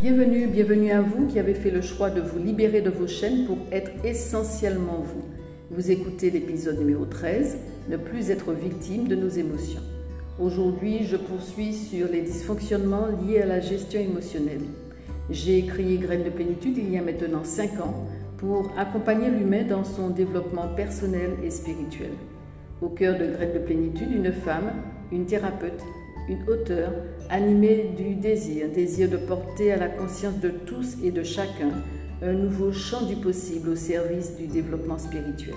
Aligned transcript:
Bienvenue, 0.00 0.46
bienvenue 0.46 0.92
à 0.92 1.02
vous 1.02 1.26
qui 1.26 1.38
avez 1.38 1.52
fait 1.52 1.70
le 1.70 1.82
choix 1.82 2.08
de 2.08 2.22
vous 2.22 2.38
libérer 2.38 2.80
de 2.80 2.88
vos 2.88 3.06
chaînes 3.06 3.44
pour 3.44 3.58
être 3.70 3.90
essentiellement 4.02 5.02
vous. 5.04 5.22
Vous 5.70 5.90
écoutez 5.90 6.30
l'épisode 6.30 6.78
numéro 6.78 7.04
13, 7.04 7.58
Ne 7.90 7.98
plus 7.98 8.30
être 8.30 8.54
victime 8.54 9.08
de 9.08 9.14
nos 9.14 9.28
émotions. 9.28 9.82
Aujourd'hui, 10.38 11.04
je 11.04 11.18
poursuis 11.18 11.74
sur 11.74 12.08
les 12.08 12.22
dysfonctionnements 12.22 13.08
liés 13.08 13.42
à 13.42 13.46
la 13.46 13.60
gestion 13.60 14.00
émotionnelle. 14.00 14.62
J'ai 15.28 15.66
créé 15.66 15.98
Graines 15.98 16.24
de 16.24 16.30
plénitude 16.30 16.78
il 16.78 16.90
y 16.90 16.96
a 16.96 17.02
maintenant 17.02 17.44
5 17.44 17.78
ans 17.82 18.06
pour 18.38 18.72
accompagner 18.78 19.28
l'humain 19.28 19.64
dans 19.64 19.84
son 19.84 20.08
développement 20.08 20.68
personnel 20.74 21.32
et 21.44 21.50
spirituel. 21.50 22.12
Au 22.80 22.88
cœur 22.88 23.18
de 23.18 23.26
Graines 23.26 23.52
de 23.52 23.58
plénitude, 23.58 24.12
une 24.12 24.32
femme, 24.32 24.72
une 25.12 25.26
thérapeute, 25.26 25.84
une 26.30 26.48
auteure 26.48 26.92
animée 27.28 27.90
du 27.96 28.14
désir, 28.14 28.68
désir 28.72 29.10
de 29.10 29.16
porter 29.16 29.72
à 29.72 29.76
la 29.76 29.88
conscience 29.88 30.38
de 30.38 30.50
tous 30.50 30.96
et 31.02 31.10
de 31.10 31.24
chacun 31.24 31.70
un 32.22 32.32
nouveau 32.32 32.72
champ 32.72 33.04
du 33.06 33.16
possible 33.16 33.70
au 33.70 33.76
service 33.76 34.36
du 34.36 34.46
développement 34.46 34.98
spirituel. 34.98 35.54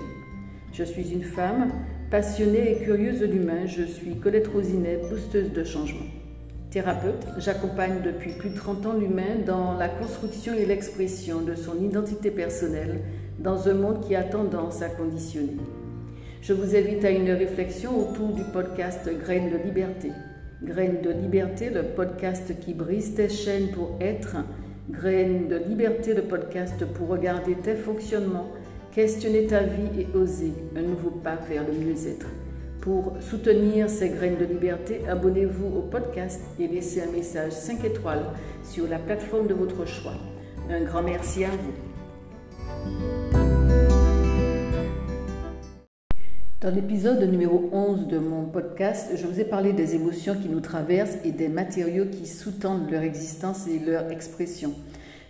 Je 0.72 0.82
suis 0.82 1.12
une 1.12 1.22
femme 1.22 1.70
passionnée 2.10 2.72
et 2.72 2.84
curieuse 2.84 3.20
de 3.20 3.26
l'humain. 3.26 3.66
Je 3.66 3.84
suis 3.84 4.16
Colette 4.16 4.48
Rosinet, 4.48 5.00
boosteuse 5.08 5.52
de 5.52 5.62
changement. 5.62 6.06
Thérapeute, 6.70 7.24
j'accompagne 7.38 8.02
depuis 8.02 8.32
plus 8.32 8.50
de 8.50 8.56
30 8.56 8.86
ans 8.86 8.98
l'humain 8.98 9.36
dans 9.46 9.74
la 9.74 9.88
construction 9.88 10.54
et 10.54 10.66
l'expression 10.66 11.40
de 11.42 11.54
son 11.54 11.80
identité 11.80 12.32
personnelle 12.32 13.02
dans 13.38 13.68
un 13.68 13.74
monde 13.74 14.00
qui 14.00 14.16
a 14.16 14.24
tendance 14.24 14.82
à 14.82 14.88
conditionner. 14.88 15.56
Je 16.42 16.52
vous 16.52 16.74
invite 16.74 17.04
à 17.04 17.10
une 17.10 17.30
réflexion 17.30 17.96
autour 17.96 18.32
du 18.32 18.42
podcast 18.42 19.08
Graines 19.20 19.50
de 19.50 19.56
liberté. 19.56 20.10
Graines 20.62 21.02
de 21.02 21.10
liberté, 21.10 21.68
le 21.68 21.82
podcast 21.82 22.58
qui 22.60 22.74
brise 22.74 23.14
tes 23.14 23.28
chaînes 23.28 23.68
pour 23.72 23.98
être. 24.00 24.36
Graines 24.88 25.48
de 25.48 25.56
liberté, 25.56 26.14
le 26.14 26.22
podcast 26.22 26.84
pour 26.94 27.08
regarder 27.08 27.54
tes 27.56 27.74
fonctionnements, 27.74 28.50
questionner 28.92 29.46
ta 29.46 29.62
vie 29.62 30.00
et 30.00 30.16
oser 30.16 30.52
un 30.76 30.82
nouveau 30.82 31.10
pas 31.10 31.36
vers 31.48 31.66
le 31.66 31.72
mieux-être. 31.72 32.26
Pour 32.80 33.14
soutenir 33.20 33.90
ces 33.90 34.10
graines 34.10 34.38
de 34.38 34.44
liberté, 34.44 35.00
abonnez-vous 35.08 35.78
au 35.78 35.82
podcast 35.82 36.40
et 36.60 36.68
laissez 36.68 37.02
un 37.02 37.10
message 37.10 37.52
5 37.52 37.84
étoiles 37.84 38.24
sur 38.62 38.86
la 38.86 38.98
plateforme 38.98 39.46
de 39.46 39.54
votre 39.54 39.86
choix. 39.86 40.14
Un 40.70 40.82
grand 40.82 41.02
merci 41.02 41.44
à 41.44 41.50
vous. 41.50 41.93
Dans 46.64 46.70
l'épisode 46.70 47.22
numéro 47.30 47.68
11 47.72 48.06
de 48.06 48.16
mon 48.16 48.46
podcast, 48.46 49.10
je 49.16 49.26
vous 49.26 49.38
ai 49.38 49.44
parlé 49.44 49.74
des 49.74 49.96
émotions 49.96 50.34
qui 50.34 50.48
nous 50.48 50.60
traversent 50.60 51.18
et 51.22 51.30
des 51.30 51.48
matériaux 51.48 52.06
qui 52.06 52.26
sous-tendent 52.26 52.90
leur 52.90 53.02
existence 53.02 53.66
et 53.66 53.78
leur 53.78 54.10
expression. 54.10 54.72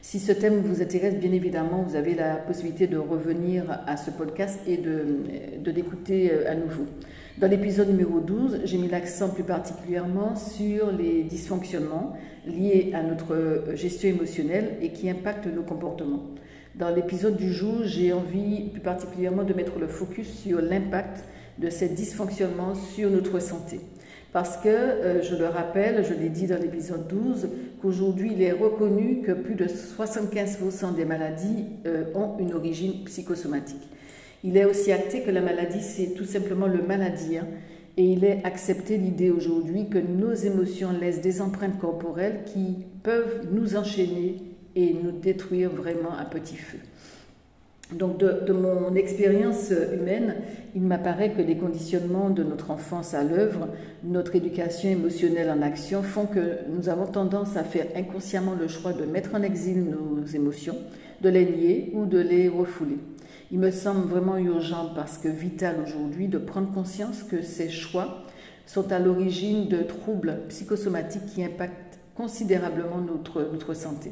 Si 0.00 0.20
ce 0.20 0.30
thème 0.30 0.60
vous 0.60 0.80
intéresse, 0.80 1.16
bien 1.16 1.32
évidemment, 1.32 1.82
vous 1.82 1.96
avez 1.96 2.14
la 2.14 2.36
possibilité 2.36 2.86
de 2.86 2.98
revenir 2.98 3.64
à 3.84 3.96
ce 3.96 4.12
podcast 4.12 4.60
et 4.68 4.76
de, 4.76 5.72
l'écouter 5.72 6.30
euh, 6.30 6.52
à 6.52 6.54
nouveau. 6.54 6.86
Dans 7.38 7.48
l'épisode 7.50 7.88
numéro 7.88 8.20
12, 8.20 8.60
j'ai 8.62 8.78
mis 8.78 8.86
l'accent 8.86 9.30
plus 9.30 9.42
particulièrement 9.42 10.36
sur 10.36 10.92
les 10.92 11.24
dysfonctionnements 11.24 12.16
liés 12.46 12.92
à 12.94 13.02
notre 13.02 13.74
gestion 13.74 14.08
émotionnelle 14.08 14.76
et 14.80 14.90
qui 14.90 15.10
impactent 15.10 15.52
nos 15.52 15.64
comportements. 15.64 16.22
Dans 16.76 16.90
l'épisode 16.90 17.36
du 17.36 17.52
jour, 17.52 17.82
j'ai 17.84 18.12
envie 18.12 18.68
plus 18.70 18.80
particulièrement 18.80 19.44
de 19.44 19.54
mettre 19.54 19.78
le 19.78 19.86
focus 19.86 20.26
sur 20.26 20.60
l'impact 20.60 21.24
de 21.58 21.70
ces 21.70 21.88
dysfonctionnements 21.88 22.74
sur 22.74 23.10
notre 23.10 23.40
santé. 23.40 23.78
Parce 24.32 24.56
que, 24.56 24.68
euh, 24.68 25.22
je 25.22 25.36
le 25.36 25.46
rappelle, 25.46 26.04
je 26.04 26.14
l'ai 26.14 26.30
dit 26.30 26.48
dans 26.48 26.60
l'épisode 26.60 27.06
12, 27.06 27.48
qu'aujourd'hui 27.80 28.32
il 28.34 28.42
est 28.42 28.50
reconnu 28.50 29.20
que 29.22 29.30
plus 29.30 29.54
de 29.54 29.66
75% 29.66 30.96
des 30.96 31.04
maladies 31.04 31.66
euh, 31.86 32.06
ont 32.16 32.36
une 32.40 32.52
origine 32.52 33.04
psychosomatique. 33.04 33.88
Il 34.42 34.56
est 34.56 34.64
aussi 34.64 34.90
acté 34.90 35.20
que 35.20 35.30
la 35.30 35.42
maladie, 35.42 35.80
c'est 35.80 36.14
tout 36.14 36.24
simplement 36.24 36.66
le 36.66 36.82
maladie. 36.82 37.38
Hein. 37.38 37.46
et 37.96 38.02
il 38.02 38.24
est 38.24 38.44
accepté 38.44 38.98
l'idée 38.98 39.30
aujourd'hui 39.30 39.88
que 39.88 39.98
nos 39.98 40.32
émotions 40.32 40.90
laissent 40.90 41.20
des 41.20 41.40
empreintes 41.40 41.78
corporelles 41.78 42.40
qui 42.44 42.84
peuvent 43.04 43.46
nous 43.52 43.76
enchaîner 43.76 44.53
et 44.76 44.94
nous 44.94 45.12
détruire 45.12 45.70
vraiment 45.70 46.16
à 46.18 46.24
petit 46.24 46.56
feu. 46.56 46.78
Donc 47.92 48.18
de, 48.18 48.52
mon 48.52 48.94
expérience 48.94 49.70
humaine, 49.70 50.36
il 50.74 50.82
m'apparaît 50.82 51.32
que 51.32 51.42
les 51.42 51.56
conditionnements 51.56 52.30
de 52.30 52.42
notre 52.42 52.70
enfance 52.70 53.12
à 53.12 53.22
l'œuvre, 53.22 53.68
notre 54.02 54.34
éducation 54.34 54.88
émotionnelle 54.88 55.50
en 55.50 55.60
action 55.60 56.02
font 56.02 56.26
que 56.26 56.58
nous 56.70 56.88
avons 56.88 57.06
tendance 57.06 57.56
à 57.56 57.62
faire 57.62 57.86
inconsciemment 57.94 58.54
le 58.58 58.68
choix 58.68 58.94
de 58.94 59.04
mettre 59.04 59.34
en 59.34 59.42
exil 59.42 59.84
nos 59.84 60.24
émotions, 60.24 60.76
de 61.20 61.28
les 61.28 61.44
nier 61.44 61.90
ou 61.94 62.06
de 62.06 62.18
les 62.18 62.48
refouler. 62.48 62.98
Il 63.52 63.58
me 63.58 63.70
semble 63.70 64.08
vraiment 64.08 64.38
urgent 64.38 64.90
parce 64.94 65.18
que 65.18 65.28
vital 65.28 65.76
aujourd'hui 65.86 66.28
de 66.28 66.38
prendre 66.38 66.72
conscience 66.72 67.22
que 67.22 67.42
ces 67.42 67.68
choix 67.68 68.24
sont 68.66 68.90
à 68.92 68.98
l'origine 68.98 69.68
de 69.68 69.82
troubles 69.82 70.40
psychosomatiques 70.48 71.26
qui 71.26 71.44
impactent 71.44 71.98
considérablement 72.16 72.98
notre, 72.98 73.42
notre 73.52 73.74
santé. 73.74 74.10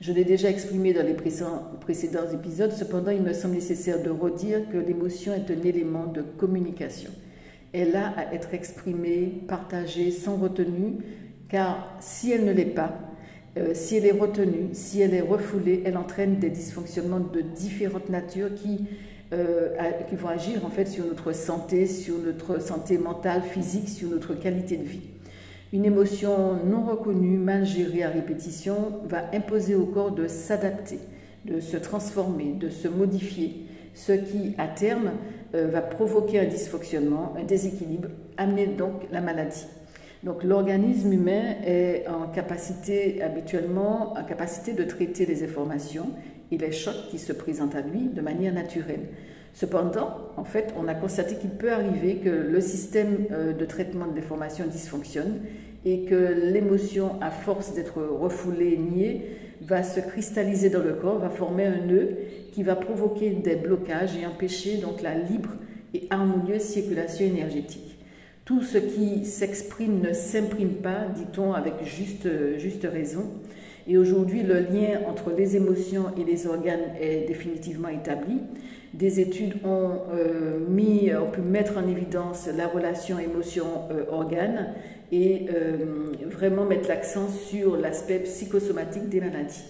Je 0.00 0.12
l'ai 0.12 0.24
déjà 0.24 0.50
exprimé 0.50 0.92
dans 0.92 1.06
les 1.06 1.14
précédents 1.14 2.30
épisodes, 2.32 2.72
cependant 2.72 3.12
il 3.12 3.22
me 3.22 3.32
semble 3.32 3.54
nécessaire 3.54 4.02
de 4.02 4.10
redire 4.10 4.68
que 4.70 4.76
l'émotion 4.76 5.32
est 5.32 5.50
un 5.50 5.62
élément 5.62 6.06
de 6.06 6.20
communication. 6.20 7.10
Elle 7.72 7.96
a 7.96 8.08
à 8.08 8.34
être 8.34 8.52
exprimée, 8.52 9.32
partagée, 9.48 10.10
sans 10.10 10.36
retenue, 10.36 10.98
car 11.48 11.96
si 12.00 12.30
elle 12.30 12.44
ne 12.44 12.52
l'est 12.52 12.66
pas, 12.66 12.98
euh, 13.56 13.70
si 13.72 13.96
elle 13.96 14.04
est 14.04 14.12
retenue, 14.12 14.68
si 14.72 15.00
elle 15.00 15.14
est 15.14 15.22
refoulée, 15.22 15.82
elle 15.86 15.96
entraîne 15.96 16.38
des 16.38 16.50
dysfonctionnements 16.50 17.20
de 17.20 17.40
différentes 17.40 18.10
natures 18.10 18.54
qui, 18.54 18.84
euh, 19.32 19.70
qui 20.08 20.16
vont 20.16 20.28
agir 20.28 20.66
en 20.66 20.70
fait 20.70 20.86
sur 20.86 21.06
notre 21.06 21.32
santé, 21.32 21.86
sur 21.86 22.18
notre 22.18 22.60
santé 22.60 22.98
mentale, 22.98 23.42
physique, 23.42 23.88
sur 23.88 24.10
notre 24.10 24.34
qualité 24.34 24.76
de 24.76 24.84
vie. 24.84 25.15
Une 25.72 25.84
émotion 25.84 26.64
non 26.64 26.84
reconnue, 26.84 27.38
mal 27.38 27.66
gérée 27.66 28.04
à 28.04 28.10
répétition, 28.10 29.00
va 29.04 29.24
imposer 29.32 29.74
au 29.74 29.86
corps 29.86 30.12
de 30.12 30.28
s'adapter, 30.28 31.00
de 31.44 31.58
se 31.58 31.76
transformer, 31.76 32.52
de 32.52 32.68
se 32.68 32.86
modifier, 32.86 33.66
ce 33.92 34.12
qui, 34.12 34.54
à 34.58 34.68
terme, 34.68 35.10
euh, 35.54 35.66
va 35.66 35.80
provoquer 35.80 36.38
un 36.38 36.44
dysfonctionnement, 36.44 37.34
un 37.36 37.42
déséquilibre, 37.42 38.08
amener 38.36 38.66
donc 38.66 38.92
la 39.10 39.20
maladie. 39.20 39.66
Donc 40.22 40.44
l'organisme 40.44 41.12
humain 41.12 41.56
est 41.64 42.04
habituellement, 43.22 44.12
en 44.12 44.24
capacité 44.24 44.72
de 44.72 44.84
traiter 44.84 45.26
les 45.26 45.42
informations 45.42 46.10
et 46.52 46.58
les 46.58 46.72
chocs 46.72 47.08
qui 47.10 47.18
se 47.18 47.32
présentent 47.32 47.74
à 47.74 47.80
lui 47.80 48.08
de 48.08 48.20
manière 48.20 48.54
naturelle. 48.54 49.08
Cependant, 49.56 50.10
en 50.36 50.44
fait, 50.44 50.74
on 50.78 50.86
a 50.86 50.92
constaté 50.92 51.36
qu'il 51.36 51.48
peut 51.48 51.72
arriver 51.72 52.16
que 52.16 52.28
le 52.28 52.60
système 52.60 53.24
euh, 53.30 53.54
de 53.54 53.64
traitement 53.64 54.06
de 54.06 54.14
l'information 54.14 54.66
dysfonctionne 54.66 55.40
et 55.86 56.02
que 56.02 56.50
l'émotion, 56.52 57.12
à 57.22 57.30
force 57.30 57.72
d'être 57.72 58.02
refoulée, 58.02 58.76
niée, 58.76 59.22
va 59.62 59.82
se 59.82 60.00
cristalliser 60.00 60.68
dans 60.68 60.82
le 60.82 60.92
corps, 60.92 61.18
va 61.20 61.30
former 61.30 61.64
un 61.64 61.86
nœud 61.86 62.18
qui 62.52 62.64
va 62.64 62.76
provoquer 62.76 63.30
des 63.30 63.56
blocages 63.56 64.14
et 64.14 64.26
empêcher 64.26 64.76
donc 64.76 65.00
la 65.00 65.14
libre 65.14 65.54
et 65.94 66.06
harmonieuse 66.10 66.60
circulation 66.60 67.24
énergétique. 67.24 67.96
Tout 68.44 68.60
ce 68.60 68.76
qui 68.76 69.24
s'exprime 69.24 70.02
ne 70.02 70.12
s'imprime 70.12 70.74
pas, 70.82 71.06
dit-on 71.14 71.54
avec 71.54 71.82
juste, 71.82 72.28
juste 72.58 72.84
raison. 72.84 73.24
Et 73.88 73.96
aujourd'hui, 73.96 74.42
le 74.42 74.58
lien 74.58 75.00
entre 75.08 75.30
les 75.30 75.56
émotions 75.56 76.06
et 76.20 76.24
les 76.24 76.46
organes 76.46 76.92
est 77.00 77.26
définitivement 77.26 77.88
établi. 77.88 78.40
Des 78.98 79.20
études 79.20 79.56
ont, 79.62 79.98
euh, 80.14 80.58
mis, 80.70 81.12
ont 81.14 81.30
pu 81.30 81.42
mettre 81.42 81.76
en 81.76 81.86
évidence 81.86 82.48
la 82.56 82.66
relation 82.66 83.18
émotion-organe 83.18 84.72
et 85.12 85.48
euh, 85.50 86.14
vraiment 86.30 86.64
mettre 86.64 86.88
l'accent 86.88 87.28
sur 87.28 87.76
l'aspect 87.76 88.20
psychosomatique 88.20 89.10
des 89.10 89.20
maladies. 89.20 89.64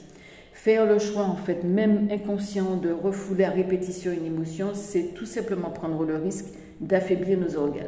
Faire 0.52 0.86
le 0.86 1.00
choix, 1.00 1.24
en 1.24 1.34
fait, 1.34 1.64
même 1.64 2.06
inconscient, 2.12 2.76
de 2.76 2.92
refouler 2.92 3.42
à 3.42 3.50
répétition 3.50 4.12
une 4.12 4.26
émotion, 4.26 4.68
c'est 4.74 5.12
tout 5.14 5.26
simplement 5.26 5.70
prendre 5.70 6.04
le 6.04 6.16
risque 6.18 6.46
d'affaiblir 6.80 7.36
nos 7.36 7.56
organes. 7.56 7.86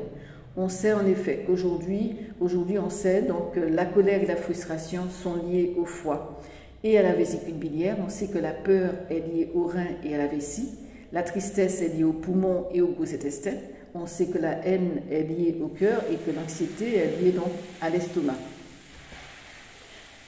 On 0.56 0.68
sait 0.68 0.92
en 0.92 1.06
effet 1.06 1.44
qu'aujourd'hui, 1.46 2.16
aujourd'hui 2.40 2.80
on 2.80 2.90
sait 2.90 3.22
donc 3.22 3.54
que 3.54 3.60
la 3.60 3.84
colère 3.84 4.24
et 4.24 4.26
la 4.26 4.34
frustration 4.34 5.02
sont 5.08 5.36
liées 5.46 5.76
au 5.78 5.84
foie 5.84 6.40
et 6.82 6.98
à 6.98 7.02
la 7.02 7.12
vésicule 7.12 7.54
biliaire. 7.54 7.96
On 8.04 8.08
sait 8.08 8.26
que 8.26 8.38
la 8.38 8.50
peur 8.50 8.94
est 9.08 9.20
liée 9.20 9.50
au 9.54 9.68
rein 9.68 9.86
et 10.02 10.16
à 10.16 10.18
la 10.18 10.26
vessie. 10.26 10.70
La 11.12 11.22
tristesse 11.22 11.80
est 11.82 11.96
liée 11.96 12.04
aux 12.04 12.12
poumons 12.12 12.66
et 12.72 12.80
au 12.80 12.88
gros 12.88 13.04
intestin. 13.04 13.54
On 13.94 14.06
sait 14.06 14.26
que 14.26 14.38
la 14.38 14.64
haine 14.66 15.02
est 15.10 15.22
liée 15.22 15.56
au 15.62 15.68
cœur 15.68 16.02
et 16.12 16.16
que 16.16 16.34
l'anxiété 16.36 16.96
est 16.96 17.22
liée 17.22 17.32
donc 17.32 17.50
à 17.80 17.88
l'estomac. 17.88 18.36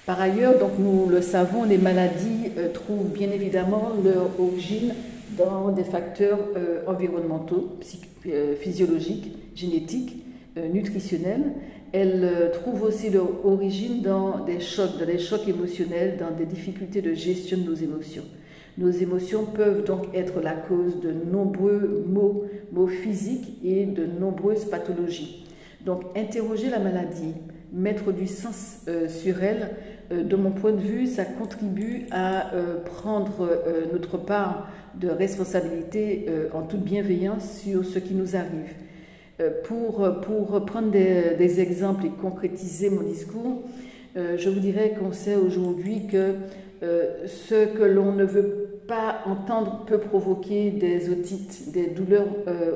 Par 0.07 0.21
ailleurs, 0.21 0.59
donc 0.59 0.73
nous 0.79 1.09
le 1.09 1.21
savons, 1.21 1.65
les 1.65 1.79
maladies 1.79 2.53
euh, 2.57 2.73
trouvent 2.73 3.11
bien 3.13 3.31
évidemment 3.31 3.93
leur 4.03 4.31
origine 4.41 4.95
dans 5.37 5.71
des 5.71 5.85
facteurs 5.85 6.39
euh, 6.57 6.83
environnementaux, 6.87 7.77
euh, 8.27 8.57
physiologiques, 8.57 9.33
génétiques, 9.55 10.25
nutritionnels, 10.57 11.53
Elle 11.93 12.23
euh, 12.23 12.51
trouve 12.51 12.85
aussi 12.85 13.11
leur 13.11 13.45
origine 13.45 14.01
dans 14.01 14.45
des 14.45 14.61
chocs, 14.61 14.99
dans 14.99 15.07
des 15.07 15.19
chocs 15.19 15.47
émotionnels, 15.49 16.17
dans 16.19 16.31
des 16.31 16.47
difficultés 16.47 17.03
de 17.03 17.15
gestion 17.15 17.59
de 17.59 17.65
nos 17.65 17.75
émotions. 17.75 18.23
Nos 18.81 18.91
émotions 18.91 19.45
peuvent 19.45 19.85
donc 19.85 20.07
être 20.15 20.41
la 20.41 20.55
cause 20.55 21.01
de 21.01 21.13
nombreux 21.13 22.05
maux, 22.09 22.47
maux 22.73 22.89
physiques 22.89 23.59
et 23.63 23.87
de 23.87 24.05
nombreuses 24.05 24.65
pathologies. 24.65 25.47
Donc 25.85 26.03
interroger 26.17 26.69
la 26.69 26.81
maladie, 26.81 27.35
mettre 27.73 28.11
du 28.11 28.27
sens 28.27 28.81
euh, 28.89 29.09
sur 29.09 29.45
elle, 29.45 29.71
euh, 30.11 30.25
de 30.25 30.35
mon 30.35 30.51
point 30.51 30.73
de 30.73 30.81
vue, 30.81 31.07
ça 31.07 31.25
contribue 31.25 32.07
à 32.11 32.51
prendre 32.85 33.49
notre 33.93 34.19
part 34.19 34.69
de 34.99 35.09
responsabilité 35.09 36.27
en 36.53 36.63
toute 36.63 36.81
bienveillance 36.81 37.61
sur 37.61 37.85
ce 37.85 38.01
qui 38.01 38.15
nous 38.15 38.35
arrive. 38.35 38.75
Euh, 39.41 39.51
pour, 39.65 40.21
pour 40.21 40.65
prendre 40.67 40.91
des, 40.91 41.61
exemples 41.61 42.07
et 42.07 42.11
concrétiser 42.11 42.91
mon 42.91 43.03
discours, 43.03 43.63
euh, 44.17 44.37
je 44.37 44.51
vous 44.51 44.61
dirais 44.61 44.95
qu'on 44.99 45.13
sait 45.13 45.37
aujourd'hui 45.37 46.07
que 46.11 46.35
euh, 46.83 47.27
ce 47.27 47.67
que 47.67 47.85
l'on 47.85 48.13
ne 48.13 48.25
veut 48.25 48.60
pas 48.91 49.21
entendre 49.25 49.85
peut 49.87 49.99
provoquer 49.99 50.73
des 50.73 51.11
otites, 51.11 51.71
des 51.71 51.87
douleurs 51.87 52.27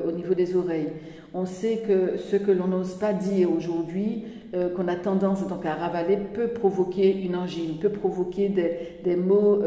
au 0.07 0.13
niveau 0.13 0.33
des 0.33 0.55
oreilles. 0.55 0.87
On 1.33 1.45
sait 1.45 1.81
que 1.85 2.15
ce 2.17 2.37
que 2.37 2.51
l'on 2.51 2.67
n'ose 2.67 2.93
pas 2.93 3.11
dire 3.11 3.51
aujourd'hui, 3.51 4.23
qu'on 4.77 4.87
a 4.87 4.95
tendance 4.95 5.45
donc 5.45 5.65
à 5.65 5.73
ravaler, 5.73 6.17
peut 6.33 6.47
provoquer 6.47 7.11
une 7.21 7.35
angine, 7.35 7.79
peut 7.81 7.89
provoquer 7.89 8.47
des, 8.47 8.71
des 9.03 9.17
maux, 9.17 9.59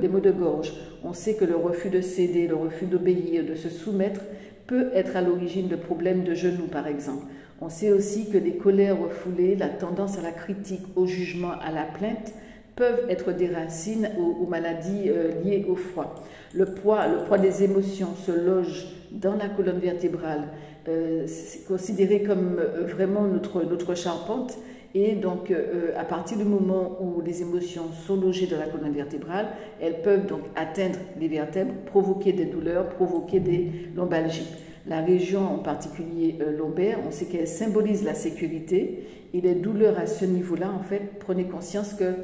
des 0.00 0.06
maux 0.06 0.20
de 0.20 0.30
gorge. 0.30 0.72
On 1.02 1.12
sait 1.12 1.34
que 1.34 1.44
le 1.44 1.56
refus 1.56 1.90
de 1.90 2.00
céder, 2.00 2.46
le 2.46 2.54
refus 2.54 2.86
d'obéir, 2.86 3.44
de 3.44 3.56
se 3.56 3.68
soumettre, 3.68 4.20
peut 4.68 4.90
être 4.94 5.16
à 5.16 5.20
l'origine 5.22 5.66
de 5.66 5.74
problèmes 5.74 6.22
de 6.22 6.34
genoux, 6.34 6.68
par 6.70 6.86
exemple. 6.86 7.24
On 7.60 7.68
sait 7.68 7.90
aussi 7.90 8.30
que 8.30 8.38
les 8.38 8.52
colères 8.52 9.00
refoulées, 9.00 9.56
la 9.56 9.68
tendance 9.68 10.16
à 10.16 10.22
la 10.22 10.30
critique, 10.30 10.86
au 10.94 11.06
jugement, 11.06 11.54
à 11.60 11.72
la 11.72 11.82
plainte, 11.82 12.32
peuvent 12.78 13.06
être 13.10 13.32
des 13.32 13.48
racines 13.48 14.08
aux, 14.18 14.46
maladies 14.46 15.08
euh, 15.08 15.32
liées 15.42 15.66
au 15.68 15.74
froid. 15.74 16.14
Le 16.54 16.64
poids, 16.64 17.08
le 17.08 17.24
poids 17.24 17.36
des 17.36 17.64
émotions 17.64 18.14
se 18.14 18.30
loge 18.30 18.86
dans 19.10 19.34
la 19.34 19.48
colonne 19.48 19.80
vertébrale. 19.80 20.44
Euh, 20.86 21.24
c'est 21.26 21.66
considéré 21.66 22.22
comme 22.22 22.58
euh, 22.58 22.86
vraiment 22.86 23.22
notre, 23.22 23.64
notre 23.64 23.94
charpente. 23.94 24.56
Et 24.94 25.16
donc, 25.16 25.52
à 25.98 26.04
partir 26.04 26.38
du 26.38 26.44
moment 26.44 26.96
où 27.02 27.20
les 27.20 27.42
émotions 27.42 27.92
sont 28.06 28.16
logées 28.16 28.46
dans 28.46 28.58
la 28.58 28.64
colonne 28.64 28.94
vertébrale, 28.94 29.48
elles 29.82 30.00
peuvent 30.00 30.24
donc 30.24 30.40
atteindre 30.56 30.98
les 31.20 31.28
vertèbres, 31.28 31.74
provoquer 31.84 32.32
des 32.32 32.46
douleurs, 32.46 32.88
provoquer 32.88 33.38
des 33.38 33.70
lombalgies. 33.94 34.48
La 34.88 35.02
région 35.02 35.40
en 35.40 35.58
particulier 35.58 36.36
euh, 36.40 36.56
lombaire, 36.56 36.98
on 37.06 37.10
sait 37.10 37.26
qu'elle 37.26 37.48
symbolise 37.48 38.04
la 38.04 38.14
sécurité 38.14 39.06
et 39.34 39.40
les 39.40 39.54
douleurs 39.54 39.98
à 39.98 40.06
ce 40.06 40.24
niveau-là, 40.24 40.70
en 40.70 40.82
fait, 40.82 41.18
prenez 41.20 41.44
conscience 41.44 41.92
que 41.92 42.14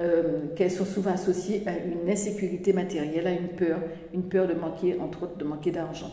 euh, 0.00 0.46
qu'elles 0.56 0.70
sont 0.70 0.86
souvent 0.86 1.12
associées 1.12 1.62
à 1.66 1.72
une 1.72 2.10
insécurité 2.10 2.72
matérielle, 2.72 3.26
à 3.26 3.32
une 3.32 3.48
peur, 3.48 3.78
une 4.14 4.22
peur 4.22 4.48
de 4.48 4.54
manquer, 4.54 4.96
entre 5.00 5.24
autres, 5.24 5.36
de 5.36 5.44
manquer 5.44 5.70
d'argent. 5.70 6.10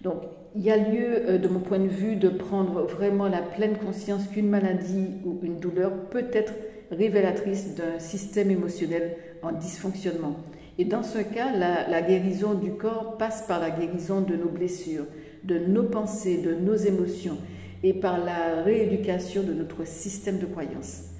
Donc, 0.00 0.22
il 0.56 0.62
y 0.62 0.70
a 0.70 0.76
lieu, 0.76 1.28
euh, 1.28 1.38
de 1.38 1.46
mon 1.46 1.60
point 1.60 1.78
de 1.78 1.88
vue, 1.88 2.16
de 2.16 2.30
prendre 2.30 2.82
vraiment 2.82 3.28
la 3.28 3.42
pleine 3.42 3.76
conscience 3.76 4.26
qu'une 4.26 4.48
maladie 4.48 5.10
ou 5.26 5.38
une 5.42 5.60
douleur 5.60 5.92
peut 6.10 6.26
être 6.32 6.54
révélatrice 6.90 7.74
d'un 7.74 7.98
système 7.98 8.50
émotionnel 8.50 9.16
en 9.42 9.52
dysfonctionnement. 9.52 10.36
Et 10.78 10.84
dans 10.84 11.02
ce 11.02 11.18
cas, 11.18 11.52
la 11.56 12.02
guérison 12.02 12.54
du 12.54 12.72
corps 12.72 13.16
passe 13.16 13.42
par 13.46 13.60
la 13.60 13.70
guérison 13.70 14.20
de 14.20 14.34
nos 14.34 14.48
blessures, 14.48 15.06
de 15.44 15.58
nos 15.58 15.84
pensées, 15.84 16.38
de 16.38 16.54
nos 16.54 16.74
émotions 16.74 17.38
et 17.82 17.92
par 17.92 18.24
la 18.24 18.62
rééducation 18.62 19.42
de 19.42 19.52
notre 19.52 19.86
système 19.86 20.38
de 20.38 20.46
croyance. 20.46 21.10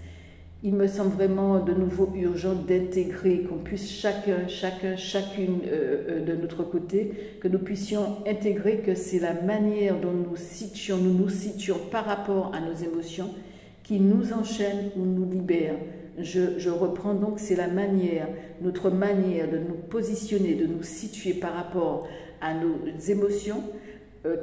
Il 0.67 0.73
me 0.73 0.87
semble 0.87 1.11
vraiment 1.11 1.61
de 1.61 1.75
nouveau 1.75 2.11
urgent 2.17 2.55
d'intégrer, 2.55 3.41
qu'on 3.41 3.59
puisse 3.59 3.91
chacun, 3.91 4.49
chacun, 4.49 4.97
chacune 4.97 5.61
euh, 5.67 6.05
euh, 6.09 6.25
de 6.25 6.41
notre 6.41 6.62
côté, 6.62 7.11
que 7.41 7.49
nous 7.49 7.59
puissions 7.59 8.25
intégrer 8.26 8.79
que 8.79 8.94
c'est 8.94 9.19
la 9.19 9.35
manière 9.35 10.00
dont 10.00 10.12
nous 10.12 10.37
nous 10.97 11.12
nous 11.12 11.29
situons 11.29 11.79
par 11.91 12.06
rapport 12.06 12.53
à 12.55 12.61
nos 12.61 12.73
émotions 12.73 13.29
qui 13.82 14.00
nous 14.00 14.32
enchaîne 14.32 14.91
ou 14.97 15.05
nous 15.05 15.31
libère. 15.31 15.75
Je, 16.19 16.70
reprends 16.70 17.12
donc, 17.12 17.38
c'est 17.38 17.56
la 17.56 17.69
manière, 17.69 18.29
notre 18.62 18.88
manière 18.88 19.50
de 19.50 19.59
nous 19.59 19.75
positionner, 19.75 20.55
de 20.55 20.67
nous 20.67 20.82
situer 20.82 21.35
par 21.35 21.53
rapport 21.53 22.09
à 22.41 22.55
nos 22.55 22.79
émotions, 23.09 23.62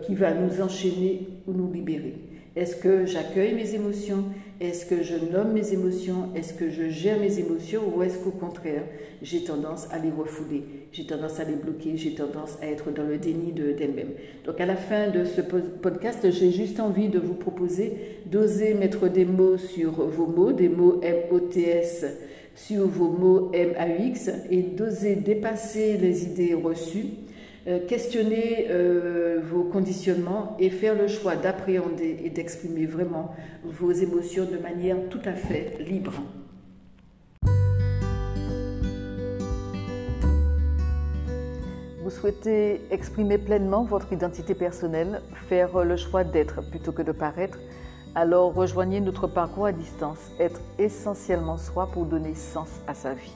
qui 0.03 0.15
va 0.15 0.33
nous 0.33 0.61
enchaîner 0.61 1.27
ou 1.47 1.53
nous 1.53 1.71
libérer. 1.71 2.15
Est-ce 2.53 2.75
que 2.75 3.05
j'accueille 3.05 3.55
mes 3.55 3.75
émotions? 3.75 4.25
Est-ce 4.59 4.85
que 4.85 5.01
je 5.03 5.15
nomme 5.15 5.53
mes 5.53 5.71
émotions? 5.71 6.29
Est-ce 6.35 6.53
que 6.53 6.69
je 6.69 6.89
gère 6.89 7.17
mes 7.17 7.39
émotions? 7.39 7.81
Ou 7.95 8.03
est-ce 8.03 8.19
qu'au 8.19 8.31
contraire, 8.31 8.83
j'ai 9.21 9.45
tendance 9.45 9.87
à 9.89 9.99
les 9.99 10.11
refouler? 10.11 10.63
J'ai 10.91 11.05
tendance 11.05 11.39
à 11.39 11.45
les 11.45 11.55
bloquer? 11.55 11.95
J'ai 11.95 12.13
tendance 12.13 12.57
à 12.61 12.67
être 12.67 12.91
dans 12.91 13.03
le 13.03 13.17
déni 13.17 13.53
d'elle-même. 13.53 14.09
Donc 14.45 14.59
à 14.59 14.65
la 14.65 14.75
fin 14.75 15.07
de 15.09 15.23
ce 15.23 15.39
podcast, 15.39 16.29
j'ai 16.29 16.51
juste 16.51 16.81
envie 16.81 17.07
de 17.07 17.19
vous 17.19 17.35
proposer 17.35 17.93
d'oser 18.25 18.73
mettre 18.73 19.07
des 19.07 19.23
mots 19.23 19.57
sur 19.57 19.91
vos 19.91 20.27
mots, 20.27 20.51
des 20.51 20.67
mots 20.67 20.99
M-O-T-S 21.01 22.05
sur 22.53 22.85
vos 22.85 23.09
mots 23.09 23.49
M-A-U-X 23.53 24.29
et 24.49 24.61
d'oser 24.61 25.15
dépasser 25.15 25.97
les 25.97 26.25
idées 26.25 26.53
reçues 26.53 27.05
euh, 27.05 27.20
questionner 27.87 28.67
euh, 28.69 29.39
vos 29.43 29.63
conditionnements 29.63 30.55
et 30.59 30.69
faire 30.69 30.95
le 30.95 31.07
choix 31.07 31.35
d'appréhender 31.35 32.19
et 32.23 32.29
d'exprimer 32.29 32.85
vraiment 32.85 33.35
vos 33.63 33.91
émotions 33.91 34.45
de 34.45 34.57
manière 34.57 34.97
tout 35.09 35.21
à 35.25 35.33
fait 35.33 35.77
libre. 35.79 36.13
Vous 42.03 42.09
souhaitez 42.09 42.81
exprimer 42.89 43.37
pleinement 43.37 43.83
votre 43.83 44.11
identité 44.11 44.55
personnelle, 44.55 45.21
faire 45.47 45.85
le 45.85 45.97
choix 45.97 46.23
d'être 46.23 46.61
plutôt 46.69 46.91
que 46.91 47.03
de 47.03 47.11
paraître, 47.11 47.59
alors 48.15 48.53
rejoignez 48.53 48.99
notre 48.99 49.27
parcours 49.27 49.67
à 49.67 49.71
distance, 49.71 50.31
être 50.39 50.59
essentiellement 50.77 51.57
soi 51.57 51.89
pour 51.93 52.05
donner 52.05 52.35
sens 52.35 52.69
à 52.87 52.93
sa 52.93 53.13
vie. 53.13 53.31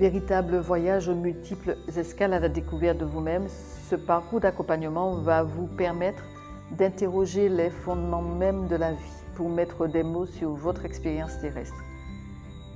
Véritable 0.00 0.56
voyage 0.56 1.10
aux 1.10 1.14
multiples 1.14 1.76
escales 1.94 2.32
à 2.32 2.40
la 2.40 2.48
découverte 2.48 2.96
de 2.96 3.04
vous-même, 3.04 3.48
ce 3.50 3.96
parcours 3.96 4.40
d'accompagnement 4.40 5.16
va 5.16 5.42
vous 5.42 5.66
permettre 5.66 6.22
d'interroger 6.70 7.50
les 7.50 7.68
fondements 7.68 8.22
même 8.22 8.66
de 8.66 8.76
la 8.76 8.92
vie 8.92 9.24
pour 9.34 9.50
mettre 9.50 9.86
des 9.88 10.02
mots 10.02 10.24
sur 10.24 10.54
votre 10.54 10.86
expérience 10.86 11.38
terrestre. 11.42 11.76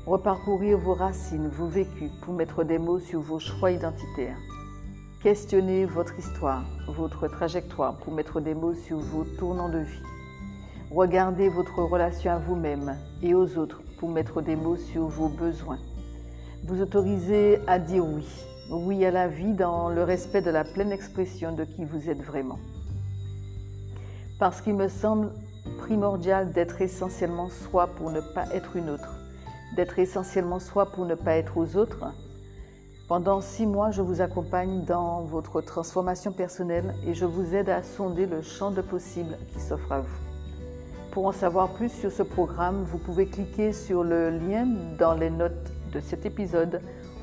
Reparcourir 0.04 0.76
vos 0.76 0.92
racines, 0.92 1.48
vos 1.48 1.66
vécus 1.66 2.10
pour 2.20 2.34
mettre 2.34 2.62
des 2.62 2.76
mots 2.76 3.00
sur 3.00 3.20
vos 3.20 3.38
choix 3.38 3.70
identitaires. 3.70 4.36
Questionner 5.22 5.86
votre 5.86 6.18
histoire, 6.18 6.66
votre 6.88 7.26
trajectoire 7.28 7.96
pour 8.00 8.12
mettre 8.12 8.42
des 8.42 8.52
mots 8.52 8.74
sur 8.74 8.98
vos 8.98 9.24
tournants 9.38 9.70
de 9.70 9.78
vie. 9.78 10.02
Regardez 10.90 11.48
votre 11.48 11.78
relation 11.78 12.32
à 12.32 12.38
vous-même 12.38 12.98
et 13.22 13.34
aux 13.34 13.56
autres 13.56 13.80
pour 13.98 14.10
mettre 14.10 14.42
des 14.42 14.56
mots 14.56 14.76
sur 14.76 15.06
vos 15.06 15.30
besoins 15.30 15.78
vous 16.64 16.80
autorisez 16.80 17.60
à 17.66 17.78
dire 17.78 18.06
oui, 18.06 18.26
oui 18.70 19.04
à 19.04 19.10
la 19.10 19.28
vie 19.28 19.52
dans 19.52 19.90
le 19.90 20.02
respect 20.02 20.40
de 20.40 20.50
la 20.50 20.64
pleine 20.64 20.92
expression 20.92 21.52
de 21.52 21.64
qui 21.64 21.84
vous 21.84 22.08
êtes 22.08 22.22
vraiment. 22.22 22.58
Parce 24.38 24.62
qu'il 24.62 24.74
me 24.74 24.88
semble 24.88 25.30
primordial 25.76 26.52
d'être 26.52 26.80
essentiellement 26.80 27.50
soi 27.50 27.88
pour 27.88 28.10
ne 28.10 28.20
pas 28.20 28.46
être 28.54 28.76
une 28.76 28.88
autre, 28.88 29.14
d'être 29.76 29.98
essentiellement 29.98 30.58
soi 30.58 30.86
pour 30.86 31.04
ne 31.04 31.14
pas 31.14 31.36
être 31.36 31.58
aux 31.58 31.76
autres. 31.76 32.06
Pendant 33.08 33.42
six 33.42 33.66
mois, 33.66 33.90
je 33.90 34.00
vous 34.00 34.22
accompagne 34.22 34.84
dans 34.86 35.20
votre 35.20 35.60
transformation 35.60 36.32
personnelle 36.32 36.94
et 37.06 37.12
je 37.12 37.26
vous 37.26 37.54
aide 37.54 37.68
à 37.68 37.82
sonder 37.82 38.24
le 38.24 38.40
champ 38.40 38.70
de 38.70 38.80
possibles 38.80 39.36
qui 39.52 39.60
s'offre 39.60 39.92
à 39.92 40.00
vous. 40.00 40.18
Pour 41.10 41.26
en 41.26 41.32
savoir 41.32 41.74
plus 41.74 41.90
sur 41.90 42.10
ce 42.10 42.22
programme, 42.22 42.84
vous 42.84 42.98
pouvez 42.98 43.26
cliquer 43.26 43.74
sur 43.74 44.02
le 44.02 44.30
lien 44.30 44.66
dans 44.98 45.12
les 45.12 45.30
notes 45.30 45.73
cet 46.00 46.26
épisode 46.26 46.80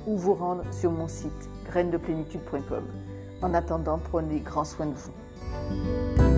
ou 0.07 0.17
vous 0.17 0.33
rendre 0.33 0.63
sur 0.73 0.91
mon 0.91 1.07
site 1.07 1.49
grainesdeplénitude.com. 1.65 2.83
En 3.41 3.53
attendant, 3.53 3.99
prenez 3.99 4.39
grand 4.39 4.65
soin 4.65 4.87
de 4.87 4.93
vous. 4.93 6.30